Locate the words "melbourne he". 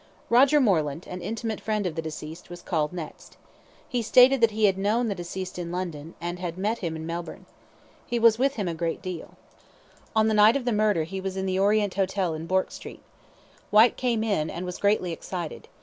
7.05-8.17